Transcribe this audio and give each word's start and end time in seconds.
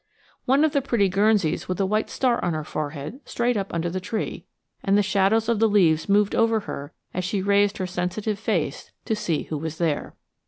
One 0.45 0.63
of 0.63 0.71
the 0.71 0.81
pretty 0.81 1.09
Guernseys 1.09 1.67
with 1.67 1.79
a 1.79 1.85
white 1.85 2.09
star 2.09 2.39
in 2.41 2.55
her 2.55 2.63
forehead 2.63 3.19
strayed 3.23 3.55
up 3.55 3.71
under 3.71 3.87
the 3.87 3.99
tree, 3.99 4.47
and 4.83 4.97
the 4.97 5.03
shadows 5.03 5.47
of 5.47 5.59
the 5.59 5.69
leaves 5.69 6.09
moved 6.09 6.33
over 6.33 6.61
her 6.61 6.91
as 7.13 7.23
she 7.23 7.43
raised 7.43 7.77
her 7.77 7.85
sensitive 7.85 8.39
face 8.39 8.89
to 9.05 9.15
see 9.15 9.43
who 9.43 9.59
was 9.59 9.77
there. 9.77 10.15